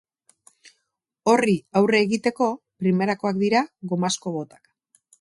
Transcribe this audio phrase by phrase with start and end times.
[1.33, 2.49] Horri aurre egiteko
[2.85, 4.79] primerakoak dira gomazko botak.